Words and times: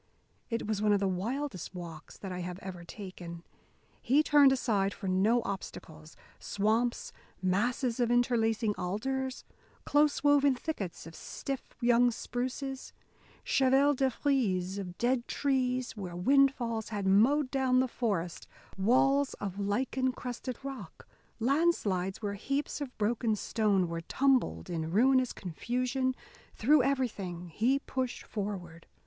It 0.49 0.65
was 0.65 0.81
one 0.81 0.93
of 0.93 0.99
the 0.99 1.07
wildest 1.07 1.75
walks 1.75 2.17
that 2.17 2.31
I 2.31 2.39
have 2.39 2.57
ever 2.63 2.83
taken. 2.83 3.43
He 4.01 4.23
turned 4.23 4.51
aside 4.51 4.95
for 4.95 5.07
no 5.07 5.43
obstacles; 5.43 6.17
swamps, 6.39 7.13
masses 7.39 7.99
of 7.99 8.09
interlacing 8.09 8.73
alders, 8.79 9.45
close 9.85 10.23
woven 10.23 10.55
thickets 10.55 11.05
of 11.05 11.13
stiff 11.13 11.75
young 11.81 12.09
spruces, 12.09 12.93
chevaux 13.43 13.93
de 13.93 14.09
frise 14.09 14.79
of 14.79 14.97
dead 14.97 15.27
trees 15.27 15.95
where 15.95 16.15
wind 16.15 16.51
falls 16.55 16.89
had 16.89 17.05
mowed 17.05 17.51
down 17.51 17.79
the 17.79 17.87
forest, 17.87 18.47
walls 18.79 19.35
of 19.35 19.59
lichen 19.59 20.13
crusted 20.13 20.57
rock, 20.63 21.07
landslides 21.39 22.23
where 22.23 22.33
heaps 22.33 22.81
of 22.81 22.97
broken 22.97 23.35
stone 23.35 23.87
were 23.87 24.01
tumbled 24.01 24.67
in 24.67 24.89
ruinous 24.89 25.31
confusion 25.31 26.15
through 26.55 26.81
everything 26.81 27.49
he 27.49 27.77
pushed 27.77 28.23
forward. 28.23 28.87